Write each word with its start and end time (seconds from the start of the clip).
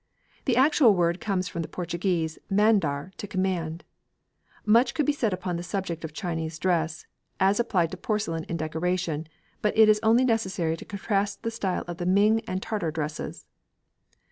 The 0.45 0.55
actual 0.57 0.95
word 0.95 1.21
comes 1.21 1.47
from 1.47 1.61
the 1.61 1.67
Portuguese 1.67 2.39
"Mandar, 2.49 3.11
to 3.17 3.27
command." 3.27 3.83
Much 4.65 4.95
could 4.95 5.05
be 5.05 5.13
said 5.13 5.31
upon 5.31 5.57
the 5.57 5.61
subject 5.61 6.03
of 6.03 6.11
Chinese 6.11 6.57
dress, 6.57 7.05
as 7.39 7.59
applied 7.59 7.91
to 7.91 7.97
porcelain 7.97 8.45
in 8.45 8.57
decoration, 8.57 9.27
but 9.61 9.77
it 9.77 9.87
is 9.87 9.99
only 10.01 10.25
necessary 10.25 10.75
to 10.75 10.85
contrast 10.85 11.43
the 11.43 11.51
style 11.51 11.83
of 11.87 11.97
the 11.97 12.07
Ming 12.07 12.41
and 12.47 12.57
the 12.59 12.65
Tartar 12.65 12.89
dresses. 12.89 13.45